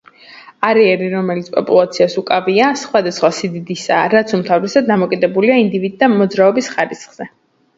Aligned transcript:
არეალი, 0.67 1.09
რომელიც 1.15 1.51
პოპულაციას 1.57 2.15
უკავია, 2.21 2.69
სხვადასხვა 2.85 3.31
სიდიდისაა, 3.41 4.09
რაც 4.17 4.35
უმთავრესად 4.39 4.89
დამოკიდებულია 4.93 5.59
ინდივიდთა 5.67 6.11
მოძრაობის 6.17 6.73
ხარისხზე. 6.79 7.31